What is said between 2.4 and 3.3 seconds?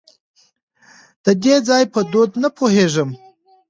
نه پوهېږم.